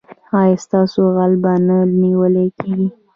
[0.41, 2.87] ایا ستاسو غل به نه نیول کیږي؟